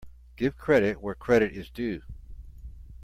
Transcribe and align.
Give 0.35 0.57
credit 0.57 0.99
where 0.99 1.13
credit 1.13 1.51
is 1.53 1.69
due. 1.69 2.01